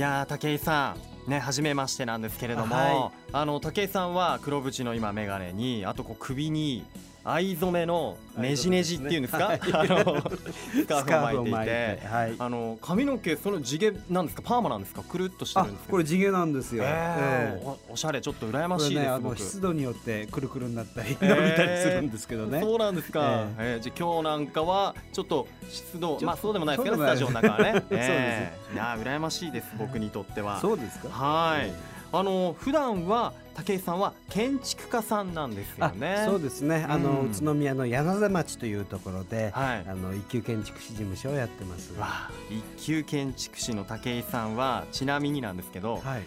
[0.00, 0.96] いやー武井さ
[1.28, 6.86] んね初めましてなんですけれども、はあの武井さんは黒縁の今眼鏡にあとこう首に
[7.24, 8.56] 藍染めのね。
[8.56, 9.60] じねじっていうんですか、はい。
[9.72, 11.98] あのスカーフを巻いて。
[11.98, 12.34] いてはい。
[12.38, 14.42] あの髪の毛その地毛なんですか？
[14.42, 15.92] パーマなんですかくるっとしてあるんですけど。
[15.92, 17.66] これ地毛なんですよ、えーええ。
[17.88, 23.80] おおしゃれちょっと羨ましいです僕の湿度によってくるくるになったりえー伸びたりするんですけどね、そうなんですか、ええ。
[23.80, 27.72] ーじゃあ今日なんかはちょっと湿度まあそうでもないですけどスタジオの中はね。
[27.72, 27.90] そうです。
[27.92, 30.58] えーいやー羨ましいです僕にとっては。
[30.60, 31.08] そうですか？
[31.08, 31.70] はい
[32.12, 36.86] あの普段は武井さんは建築家さんなんですよあねそうですね。
[36.88, 39.84] あの、うん宇都宮の柳瀬町というところで、はい。
[39.86, 41.92] あの一級建築士事務所をやってます。
[42.50, 46.22] 一級建築士の武井さんはちなみになんですけど、はい。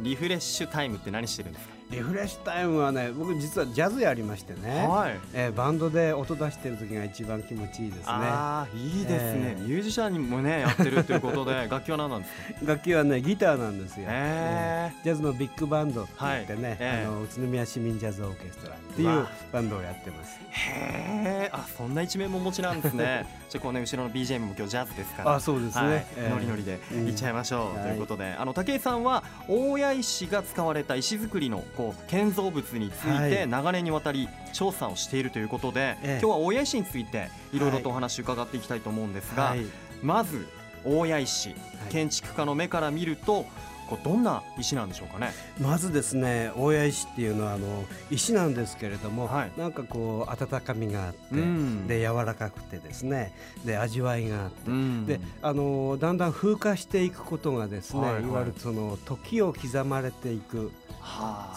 [0.00, 1.74] リフレッシュタイムって何してるんですか？
[1.90, 5.18] リフレッシュタイムはね僕実はジャズやりましてね、はい。
[5.32, 8.04] えーバンドで音出してる時が一番気持ちいいですね。
[8.06, 9.66] ああいいですね、えー。
[9.66, 12.32] ミュージシャンにもねやってるということで 楽器は何なんです
[12.66, 12.72] か？
[12.72, 16.76] 楽器はねギターなんですよ、へジャズのビッグバンドって言ってね、はい。
[16.78, 20.38] ええあの宇都宮市民ジャズオーケストラっていうバンドをやってます。
[20.50, 23.26] へえあそんな一面もお持ちなんですね。
[23.48, 25.34] じゃあこうね後ろの BGM も今日ジャズですから。
[25.36, 26.06] あそうですね、はい。
[26.16, 27.82] ええノリノリでいっちゃいましょう、うん。
[27.82, 33.48] ということで、あの武井さんは大谷石が使われた石造りのこう建造物についてはい。
[33.48, 36.18] 長年にわたり調査をしているということで、ええ。
[36.20, 39.64] 今日は大谷石についていろいろとお話伺っていきたいと思うんですが、はい。
[40.02, 40.48] まず
[40.84, 41.54] 大谷石
[41.90, 43.46] 建築家の目から見ると
[43.88, 45.32] こうどんな石なんでしょうかね。
[45.60, 49.52] まずですね大谷石っていうのはあの石なんですけれども、はい。
[49.56, 51.86] なんかこう温かみがあって、うん。
[51.86, 53.32] で柔らかくてですね
[53.64, 55.06] で味わいがあって、うん。
[55.06, 58.22] であのだんだん風化していくことがですね、はいはい。
[58.24, 60.87] いわゆるその時を刻まれていくはあ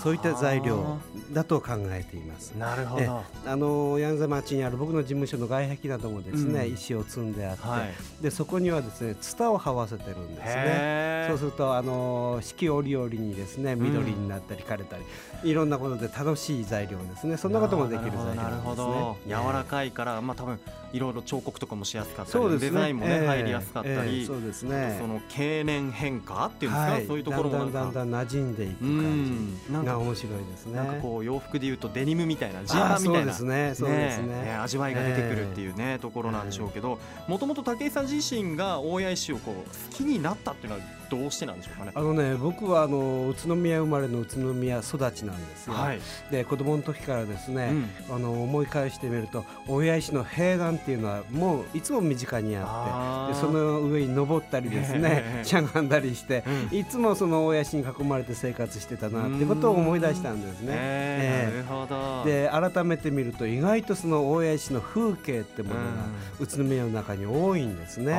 [0.02, 0.98] そういった材料
[1.32, 2.54] だと考えています。
[2.56, 3.24] えなるほど。
[3.46, 8.24] あの柳瀬町にある僕の事務所の外壁などもですね、うん石を積んであって、はい。
[8.24, 11.26] でそこにはですねツタを這わせてるんですね。
[11.30, 15.04] そうするとあの四季折々にですね緑になったり枯れたり、
[15.50, 19.16] いろんなことで楽しい材料ですねそんなこともできる材料なんですね。
[19.28, 20.60] 柔らかいから、まあ多分
[20.94, 22.58] いろいろ彫刻とかもしやすかったりね。
[22.58, 23.28] デザインもね、ええ。
[23.28, 24.98] 入りやすかったり、ええそうですね。
[25.00, 27.08] その経年変化っていうんですか、はい。
[27.08, 29.54] そういうところもだんだんだんだん馴染んでいくう感ん。
[29.72, 30.76] なんかじが面白いですね。
[30.76, 33.94] なんかこう洋服でいうとデニムみたいなジーあパンみたいなそうですね。
[34.28, 34.44] ね。
[34.44, 39.56] ね味わいが出てくるっていうね、ところなんでしょうけどもともと武井さん自身が大谷石をこう
[39.92, 41.92] 好きになったっていうのはどうしてなんでしょうかね。
[41.94, 45.74] あのね僕はあの宇都宮生まれの宇都宮育ちなんですよ。
[45.74, 46.00] はい、
[46.32, 47.70] で子供の時からですね、
[48.10, 60.68] うんあの思い返してみると大谷石の平岩っていうのはもういつも身近にあってでその上に登ったりですねええしゃがんだりして、うんいつもその大谷石に囲まれて生活してたなってことを思い出したんですね。
[60.74, 62.24] えーええなるほど。
[62.26, 65.82] で改めて見ると意外とその大谷石の風景ってものが
[66.40, 68.14] 宇都宮の中に多いんですね。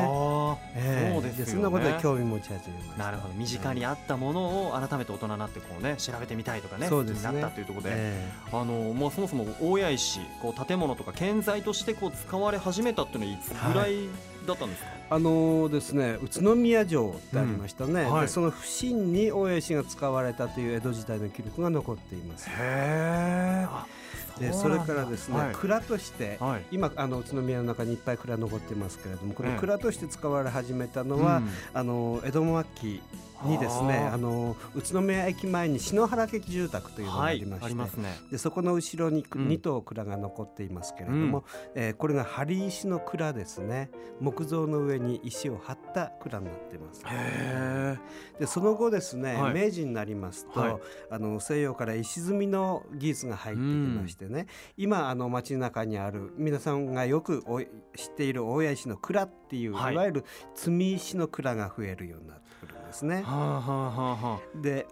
[0.77, 3.05] ええそうですよねそんなことで興味持ち始めました。
[3.05, 14.09] なるほど身近にあったものを改めて大人になってこうね調べてみたいとかねそうですねなったというところで、えあのまあそもそも大谷石こう建物とか建材としてこう使われ始めたっていうのはいつぐらい
[14.47, 14.89] だったんですか？
[14.99, 22.49] えあのですね宇都宮城ってありましたね、うんはいでその伏見に大谷石が使われたという江戸時代の記録が残っています。
[22.49, 23.67] へえ。
[24.39, 25.55] でそれからですね、はい。
[25.55, 26.65] 蔵として、はい。
[26.71, 29.59] 今あの宇都宮の中にいっぱい蔵残ってますけれどもこのええ。
[29.59, 31.51] 蔵として使われ始めたのは、うん。
[31.75, 33.03] あの江戸末期
[33.45, 38.19] にですねあの宇都宮駅前に篠原劇住宅というのがあはいりまして、ありますね。
[38.31, 39.49] でそこの後ろにうん。
[39.49, 41.45] 2棟蔵が残っていますけれども、
[41.75, 43.91] えーこれが張石の蔵ですね。
[44.21, 47.03] 木造の上に石を張った蔵になっています。
[47.07, 47.99] へ
[48.41, 49.55] でその後ですね、はい。
[49.55, 50.77] 明治になりますと、はい。
[51.11, 57.45] あの西洋から石積みの技術が入ってきましてね、今あの街の中にある皆さんがよく
[57.97, 59.95] 知っている大谷石の蔵っていう、はい。
[59.95, 62.72] い、わゆる積み石の蔵が増えるようになってくる。
[62.72, 63.23] んですねえ。。
[63.23, 64.87] はあはあはあはで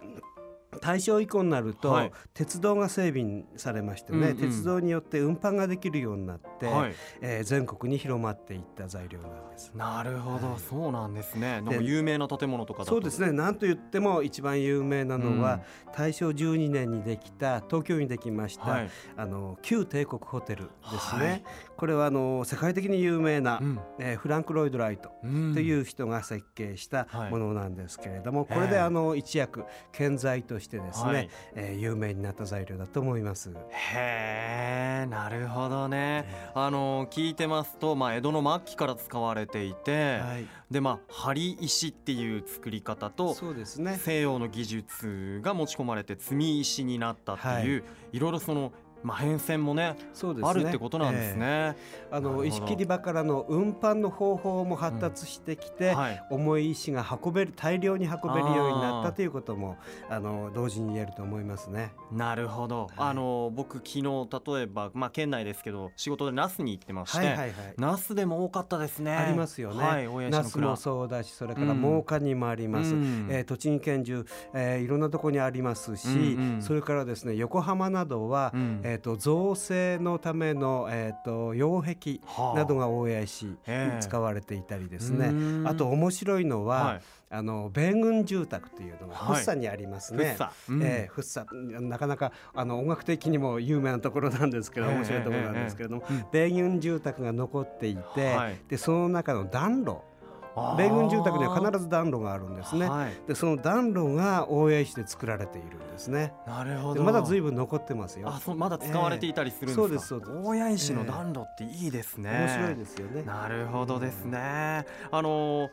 [0.79, 6.69] 大正以降になると、はい鉄道が整備されましてね、うんうん鉄道によって運搬ができるようになって、あ。
[6.69, 6.95] はい。
[7.21, 9.71] えー全国に広まっていった材料なんです。
[9.75, 11.61] なるほど、はいそうなんですね。
[11.61, 12.91] なん有名な建物とかだと。
[12.91, 15.61] そうですねなんと言っても一番有名なのは、うん
[15.93, 18.89] 大正12年にできた東京にできました、はい。
[19.17, 21.43] あの旧帝国ホテルですね、はい
[21.81, 33.49] これはあの世界的に有名な、うんえーフランク・ロイド・ライトうんという人が設計したはいものなんですけれども、ええこれであの一躍建材としてですね、はいえー有名になった材料だと思います。
[33.69, 36.25] へえなるほどね。
[36.53, 43.99] あの聞いてますと、まあ、江戸の末期から使われていて、はい、でまあ針石っていう作り方とそうですね。
[44.01, 48.71] 西洋の技術が持ち込まれて積み石になったっていう、い、ろいろその
[49.03, 50.49] まあ、変遷もねそうですね。
[50.49, 51.45] あるってことなんですね。
[51.45, 51.75] ええ。
[52.11, 56.23] あの石切り場からの運搬の方法も発達してきて、はい。
[56.29, 59.77] 重い石が運べる大量に運べるようになったということも
[60.09, 61.93] あの同時に言えると思いますね。
[62.11, 62.91] なるほど、はい。
[62.97, 64.03] あの僕昨日
[64.45, 67.53] 例えば、まあ、県内ですけど仕事で那須に行ってまして、はいはいはい。
[67.77, 69.15] 那須でも多かったですね。
[69.15, 69.83] ありますよね。
[69.83, 71.81] はい那須もそうだし、それからうん。
[71.81, 72.93] 真岡にもあります。
[72.93, 73.27] うん。
[73.29, 76.61] えー栃木県中、えーいろんなところにありますし、うんうん。
[76.61, 78.81] それからですね横浜などは、うん。
[78.83, 82.55] えー、と造成のための、えー、と擁壁はあ。
[82.57, 83.93] などが大谷石にえ。
[83.97, 85.67] え使われていたりですね、うん。
[85.67, 87.01] あと面白いのは、はい。
[87.33, 89.35] あの米軍住宅というのがはい。
[89.37, 90.35] 福生にありますね。
[90.35, 90.73] 福生。
[90.73, 90.83] うん。
[90.83, 91.45] えー福生
[91.81, 98.59] なかなかあの音楽的にも有名なところなんですけどええ面白いところなんですけれども、ええええ米軍住宅が残っていて、はい。
[98.67, 100.10] でその中の暖炉あー
[100.55, 102.89] 米軍住宅には必ず暖炉があるんですね。
[102.89, 106.33] はい、でその暖炉が大谷石で作られているんですね。
[106.45, 108.29] なるほどでまだ随分残ってますよ。
[108.29, 113.23] あそうまだ使われていたりするんですか、ええそうです大谷石の暖炉っていいですね、面白いですよね。
[113.23, 114.85] なるほどですね。
[115.11, 115.69] あのー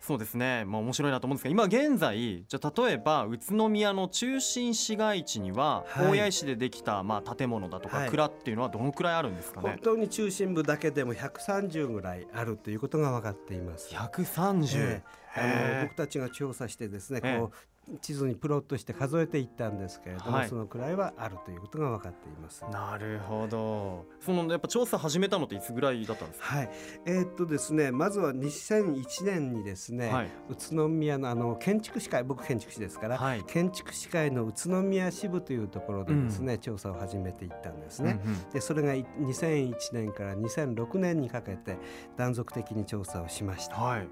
[0.00, 6.06] そうですね、まあ、面白いなと思うんですが今現在じゃあ例えば宇都宮の中心市街地にははい。
[6.06, 8.10] 大谷石でできた、まあ、建物だとかはい。
[8.10, 13.94] 蔵っていうのはどのくらいあるんですかね、本当に中心部だけでも130ぐらいあるということが分かっています。
[13.94, 15.02] 130、え
[15.36, 15.76] え。
[15.76, 17.38] あの僕たちが調査してですね、ええ。
[17.38, 17.52] こう
[18.00, 20.48] 地図にプロットして数えていったんですけれども、はい。
[20.48, 22.64] そのくらいはあるということが分かっています。
[22.70, 24.06] なるほど。
[24.20, 26.70] そのやっぱ調査始めたのっていつぐらいだったんですか、はい、
[27.06, 30.26] えーっとですね、まずは2001年にですね、はい。
[30.48, 33.44] 宇都宮のあの建築士会、僕建築士ですから、はい。
[33.44, 38.20] 建築士会の宇都宮支部というところでですね、調査を始めていったんですね。
[38.24, 38.50] うんうん。
[38.50, 41.78] でそれがい2001年から2006年にかけて
[42.16, 43.76] 断続的に調査をしました。
[43.76, 44.08] はい、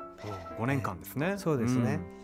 [0.58, 2.00] 5年間ですね、そうですね。
[2.12, 2.18] うん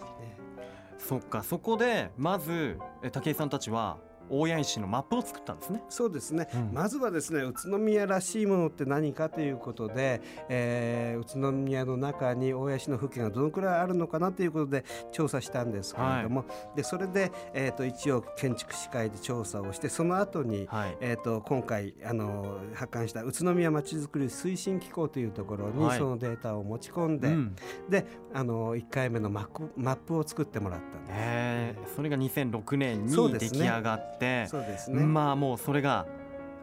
[1.07, 2.79] そっかそこでまず
[3.13, 3.99] 武井さんたちは
[4.29, 5.83] 大谷石のマップを作ったんですね。
[5.89, 6.71] そうですね、うん。
[6.73, 16.45] まずはですね宇都宮らしいものって何かということで、えー宇都宮の中に大谷市の風景がどのくらいあるのかなということで調査したんですけれども、
[16.77, 20.97] でそれで、えー、と一応建築士会で調査をしてその後に、はい。
[21.01, 25.99] えー、と今回あの発刊した宇都宮まちづくり推進機構というところにはい。
[25.99, 27.57] そのデータを持ち込んで、うん。
[27.89, 31.13] であの1回目のマップマップを作ってもらったんです。
[31.17, 31.95] えー。
[31.97, 34.14] それが2006年に出来上がって、
[34.49, 36.07] そうですね、まあもうそれが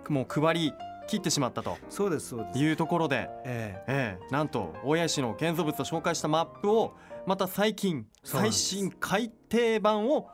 [0.09, 0.74] もう配り
[1.07, 1.77] 切ってしまったと。
[1.89, 2.59] そうですそうです。
[2.59, 4.18] いうところで、ええ。
[4.30, 6.95] えなんと大谷市の建造物を紹介したマップを
[7.25, 10.30] また最近最新改訂版を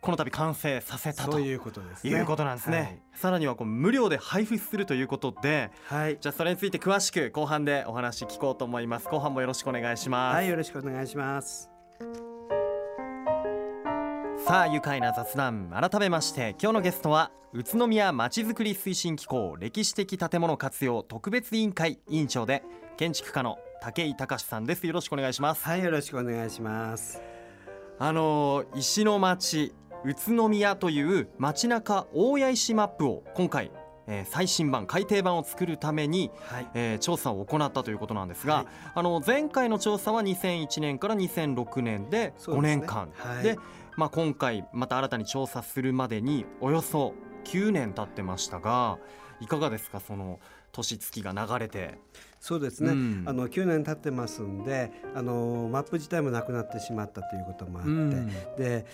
[0.00, 1.40] この度完成させたと。
[1.40, 2.12] いうことですね。
[2.12, 5.70] いうことなんですね、さらにはこう無料で配布するということで。
[5.86, 6.00] はい。
[6.02, 6.18] はい。
[6.20, 9.08] じゃあそれについて詳しく後半でお話聞こうと思います。
[9.08, 11.69] 後半もよろしくお願いします、はい、よろしくお願いします。
[14.50, 22.64] さあ愉快な雑談改めまして今日のゲストは宇都宮まちづくり推進機構歴史的建物活用特別委員会委員長で
[22.96, 24.88] 建築家の武井隆さんです。
[24.88, 25.62] よろしくお願いします。
[25.62, 27.22] はい、よろしくお願いします。
[28.00, 29.72] あのー石の町
[30.04, 33.70] 宇都宮という街中大谷石マップを今回、
[34.08, 36.68] えー最新版改訂版を作るために、はい。
[36.74, 38.66] えー調査を行ったということなんですが、はい。
[38.96, 42.76] あの前回の調査は2001年から2006年で5そうですね。
[42.78, 43.12] 年間。
[43.14, 43.42] はい。
[43.44, 43.56] で,、
[44.00, 47.12] まあ、今回また新たに調査するまでにおよそ
[47.44, 48.98] 9年経ってましたが
[49.42, 50.00] いかがですか？
[50.00, 50.40] その
[50.72, 51.98] 年月が流れて。
[52.40, 52.90] そうですね。
[52.90, 53.24] うん。
[53.26, 58.28] あの9年経ってますんで、あのマップ自体もなくなってしまったということもあって、うん。
[58.56, 58.86] で。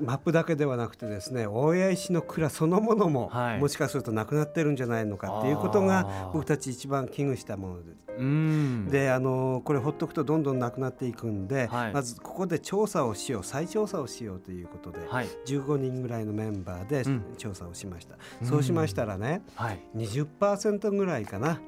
[0.00, 3.60] マップだけではなくてですね大谷石の蔵そのものも、はい。
[3.60, 6.32] もしかするとなくなってるんじゃないのかっていうことあがー。
[6.32, 8.06] 僕たち一番危惧したものです。
[8.18, 8.88] うん。
[8.90, 11.92] であのこれほっとくとどんどんなくなっていくんで、はい。
[11.92, 15.28] まずここで調査をしよう再調査をしようということで、はい。
[15.46, 17.24] 15人ぐらいのメンバーでうん。
[17.36, 19.80] 調査をしました、うんそうしましたらねはい。
[19.96, 21.60] 20%ぐらいかな、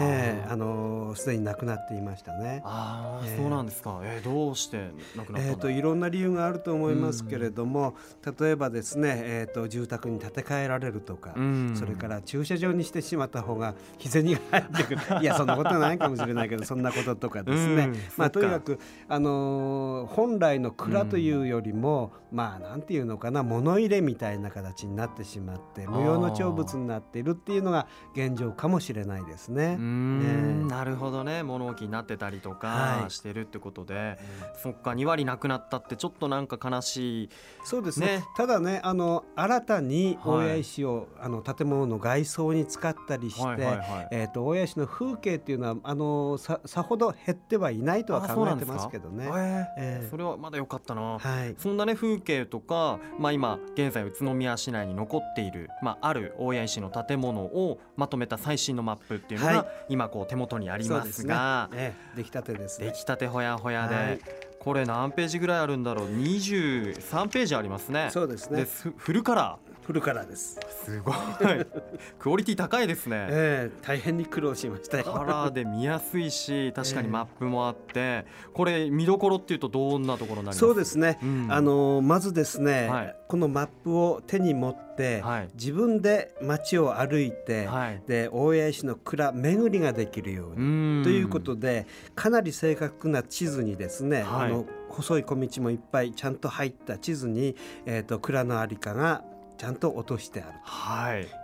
[0.00, 2.62] ええあのーすでになくなっていましたね。
[2.64, 4.00] あー、えーそうなんですか。
[4.02, 5.48] えー、どうしてなくなったの？
[5.50, 7.94] えー、といろんな理由があると思いますけれども、
[8.38, 29.69] 例えばですね、えー、と住宅に建て替えられるとか、うんそれから駐車場にしてしまった方が日銭が入ってくる いやそんなことはないかもしれないけどそんなこととかですね、うんまあ、とにかく、あのー本来の蔵というよりも、まあなんていうのかな物入れみたいな形になってしまって無用の長物になっているっていうのが現状かもしれないですね。
[29.76, 30.64] ね。
[30.64, 31.42] ねなるほどね。
[31.42, 34.18] 物置になってたりとかしてるってことで、はい、
[34.62, 37.30] そっか2割なくなったってちょっとなんか悲しい
[37.64, 49.28] そうですね、ね、ただねあの新たに大谷石を、はい、あの建物の外装に使ったりして、はいはいはい、えーと、大谷石の風景っていうのはあのささほど減ってはいないとは考えてますけどね。
[49.76, 61.96] えー、それはまだ良かったな、はい、そんなね風景とか、まあ、今現在宇都宮市内に残っている、まあ、ある大谷石の建物をまとめた最新のマップっていうのが、今こう手元にありますが、ね。
[62.16, 64.20] 出来たてです、ね、出来たてほやほやで、はい、
[64.58, 68.08] これ何ページぐらいあるんだろう？23ページありますね。
[68.10, 68.66] そうですね。
[68.96, 70.56] フルカラーフルカラーです。
[70.84, 71.14] すごい。
[72.20, 80.58] クオリティ高いですね、えー、大変に苦労しましたカラーで見やすいし確かにマップもあって、えー、これ見どころっていうとどんなところになります？
[80.60, 97.56] そうですね、うん、あのまずですね、はい、このマップを手に持って、はい、自分で街を歩いて、はい、で大谷石の蔵巡りができるようにということでかなり正確な地図にですね、あの細い小道もいっぱいちゃんと入った地図に、
[97.86, 99.24] えーと、と蔵の在りかが
[99.60, 100.58] ちゃんと落としてある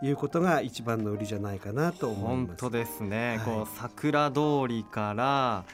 [0.01, 0.11] とい。
[0.13, 2.63] うことが一番の売りじゃないかなと思います。
[2.63, 5.65] 本当ですね、はい、こう桜通りから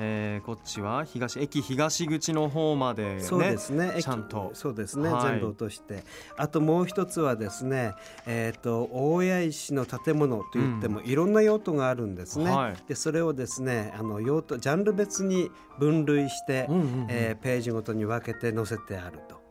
[0.00, 3.96] えー、こっちは東駅東口の方まで、ね、そうですね。
[4.00, 4.52] ちゃんと。
[4.54, 6.04] そうですね、はい、全部落として。
[6.36, 15.50] あともう一つはですね、えーと、大谷石の建物といっても、いろんな用途があるんですね、はい、でそれをですねあの用途ジャンル別に
[15.80, 19.48] 分類して、うんうんうん、えー、ページごとに分けて載せてあると。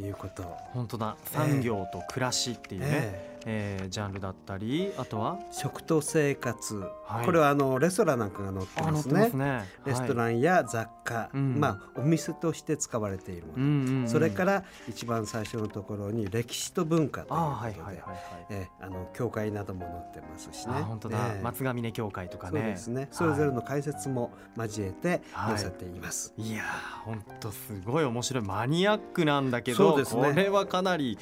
[0.00, 0.42] いうこと。
[0.72, 1.16] 本当だ。
[1.24, 5.38] 産業と暮らしっていうね、えー、えー、ジャンルだったりあとは？
[5.52, 17.40] 食と生活、はい、これはあのレストランなんかが載ってますね、ね、レストランや雑貨、はい、まあお店として使われているもの、うんうんうん、それから一番最初のところに歴史と文化という
[17.82, 18.02] ことで
[18.50, 20.74] えあの教会なども載ってますしね。
[20.82, 22.60] 本当だ、えー、松ヶ峰教会とかね。
[22.60, 23.08] そうですね。
[23.10, 26.64] それぞれの解説も交えて載せています、はい、いや
[27.04, 28.44] 本当すごい面白い。
[28.44, 31.18] マニアックなんだけどね、これはかなり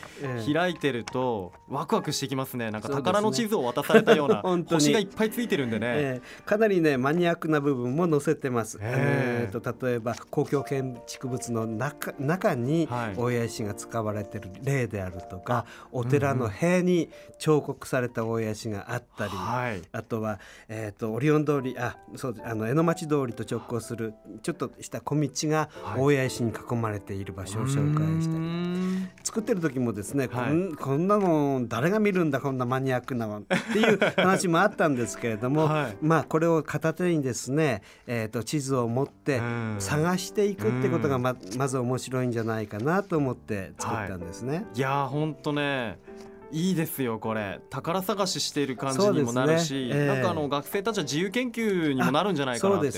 [0.52, 2.70] 開いてるとワクワクしてきますね。
[2.70, 19.32] なんか宝の地図を渡されたような 星がいっぱいついてるんでね、えー、かなりねマニアックな部分も載せてます、えー、と例えば公共建築物の中中に大谷石が使われてる例であるとか、はい、お寺の塀に彫刻された大谷石があったり、
[19.92, 28.85] あとは、えーと、オリオン通りあそうあの江ノ町通りと直行するちょっとした小道が大谷石に囲まれている場所を紹介したり、
[29.22, 39.40] 作ってる時もですね、はい、こんこんなの誰が見るんだこんなマニアックなのっていう話もあったんですけれども、はい、まあこれを片手にですね、えーと、地図を持って
[39.78, 44.56] 探していくってことがままず面白いんじゃないかなと思って作ったんですね。
[44.56, 45.98] はい、いや本当ね
[46.52, 47.60] いいですよこれ。
[47.70, 49.90] 宝探ししている感じにもなるし、ね。
[49.92, 52.88] えー、なんかあの学生たちは自由研究にもなるんじゃないかなって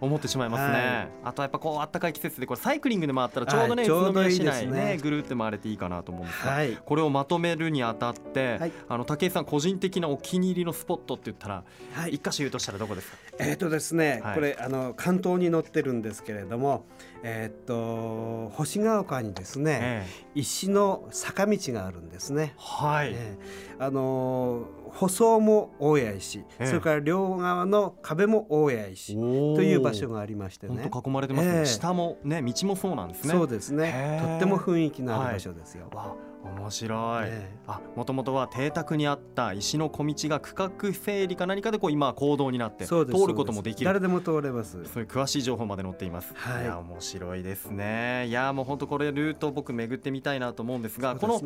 [0.00, 11.64] 思ってしまいますね、ねはい、あとやっぱこうあったかい季節でこれサイクリングで回ったらちょうどね、はい、宇都宮市内ね、ね、ぐるって回れていいかなと思うんですが、はい、これをまとめるにあたって、はい、あの武井さん個人的なお気に入りのスポットって言ったら
[12.10, 13.16] 一箇所言うとしたらどこですか？
[13.38, 16.84] えっ、ー、とですね、これあの関東に載ってるんですけれども
[17.22, 22.54] えっ、ー、と星ヶ丘にですね、えー、石の坂道があるんですね。
[22.56, 30.90] はい、えー、あの舗装も大谷石、えー、それから両側の壁も大谷石という場所がありましてね。
[30.92, 33.34] 囲まれてますね、えー、下もね道もそうなんですね。
[33.34, 34.20] そうですね。
[34.22, 43.86] とっても雰囲気のある場所ですよ、はい面白い、ね、あもともとは邸宅にあった石の小道が区画整理か何かでこう今行動になって通ることもできる。
[43.86, 44.84] 誰でも通れます。
[44.84, 48.26] そういう詳しい情報まで載っています、はい、いや面白いですね。
[48.28, 51.40] いやもう本当これルート僕巡ってみたいなと思うんですが、ね、この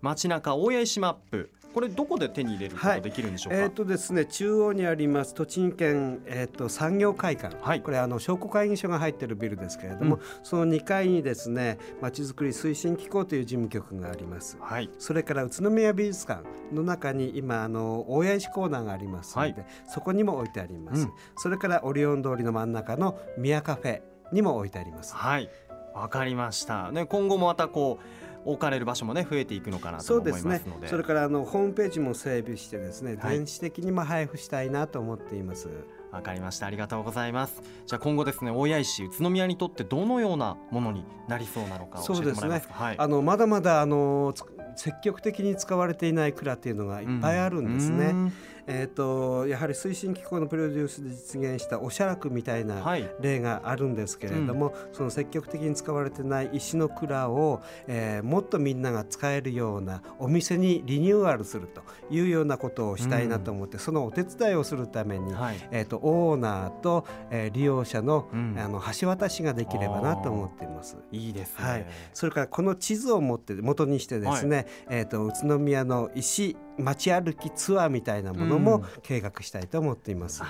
[0.00, 24.02] 街中大谷石マップこれどこで手に入れることできるんでしょうか、はい、えっ、ー、とですね中央にあります栃木県えっ、ー、と産業会館、はい、これあの商工会議所が入っているビルですけれども、うん、その2階にですねまちづくり推進機構という事務局があります、はい、それから宇都宮美術館の中に今あの大谷石コーナーがありますので、はい、そこにも置いてあります、うん、それからオリオン通りの真ん中の宮カフェ
[24.32, 25.14] にも置いてあります。
[25.14, 25.48] はい。
[25.94, 26.90] わかりました。
[26.90, 30.58] ね今後もまたこう置かれる場所もね増えていくのかなと思いますので。
[30.58, 35.68] そうですねそれからあのホームページも整備してですね、電子的にも配布したいなと思っています。
[36.12, 36.66] わかりました。
[36.66, 37.62] ありがとうございます。
[37.86, 44.32] じゃあ今後ですね大谷石宇都宮にとってどのようなものになりそうなのか教えてもらえますか、ねはい、あのまだまだあの
[44.76, 48.06] 積極的に使われていない蔵っていうのがいっぱいあるんですね。
[48.06, 48.32] うん
[48.66, 52.84] えーと、やはり推進機構のプロデュースで実現したおしゃらくみたいな
[53.20, 70.96] 例があるんですけれども、はいうん、その積極的に使われてない石の蔵を、えー、もっとみんなが使えるようなお店にリニューアルするというようなことをしたいなと思って、うん、そのお手伝いをするために、はい、えーと、オーナーと、えー、利用者の,、あの橋渡しができればなと思っています。
[71.12, 80.42] いいです、ね、はい、それからこの地図を持って元にしてですね、はい、えーと、宇都宮の石街歩きツアーみたいなものも計画したいと思っています。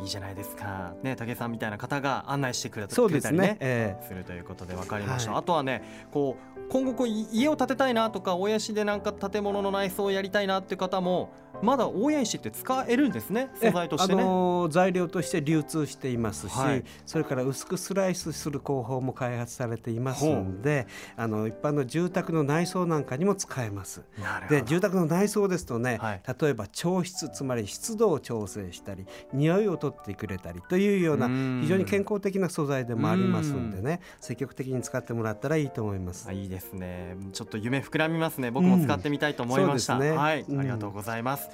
[0.00, 3.32] いいじゃないですか、ね、武さんみたいな方が案内してくれたりね。
[3.32, 11.28] ね、えー、するということで分かりました、はい、あとはねこう今後こう家を建てたいなとか親父でなんか建物の内装をやりたいなっていう方も
[11.60, 24.02] まだ大谷石って使えるんですね素材としてね、あのー、材料として流通していますし、はい、それから薄くスライスする工法も開発されていますのであの一般の住宅の内装なんかにも使えます。
[24.48, 31.28] で住宅の内装ですとね、はい、例えば調湿つまり湿度を調整したり匂いを取ってくれたりというような
[31.60, 36.28] 非常に健康的な素材でもありますんでね積極的に使ってもらったらいいと思います。
[36.28, 37.16] あいいですね。
[37.32, 38.50] ちょっと夢膨らみますね。
[38.50, 40.00] 僕も使ってみたいと思いました、うん。
[40.00, 41.48] ね、はい、ありがとうございます、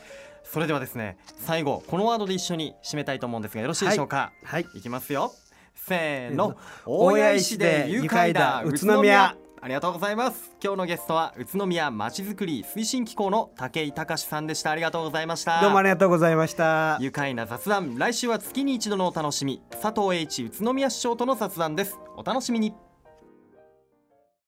[0.45, 4.33] それではですね最後このワードで一緒に締めたいと思うんですがよろしいでしょうか？
[4.45, 5.33] はい、はい、いきますよ。
[5.75, 6.57] せーの。
[6.85, 8.63] 大谷石で愉快だ。
[8.65, 9.37] 宇都宮。
[9.61, 10.53] ありがとうございます。
[10.63, 14.71] 今日のゲストは宇都宮まちづくり推進機構の武井隆さんでした。
[14.71, 15.61] ありがとうございました。
[15.61, 16.97] どうもありがとうございました。
[17.01, 17.99] 愉快な雑談。
[17.99, 19.61] 来週は月に一度のお楽しみ。
[19.71, 21.99] 佐藤栄一宇都宮市長との雑談です。
[22.17, 22.73] お楽しみに